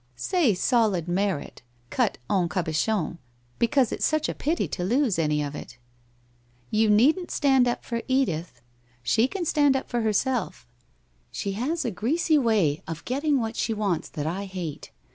[0.15, 3.19] 'Say solid merit, cut en cahochon,
[3.59, 5.77] because it's such a pity to lose any of it!''
[6.71, 8.61] You needn't stand up for Edith!
[9.03, 10.67] She can stand up 70 WHITE ROSE OF WEARY LEAF for herself.
[11.29, 14.89] She lias a greasy way of getting what she wants that I hate.